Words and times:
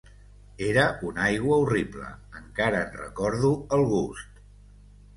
Era 0.67 0.85
una 1.09 1.25
aigua 1.33 1.59
horrible; 1.65 2.15
encara 2.41 2.83
en 2.91 3.01
recordo 3.05 3.55
el 3.79 3.89
gust 3.97 4.47